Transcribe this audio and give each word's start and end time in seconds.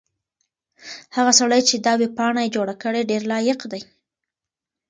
هغه 1.15 1.31
سړی 1.39 1.61
چې 1.69 1.75
دا 1.85 1.93
ویبپاڼه 2.01 2.41
یې 2.43 2.53
جوړه 2.55 2.73
کړې 2.83 3.01
ډېر 3.11 3.21
لایق 3.31 3.59
دی. 3.71 3.81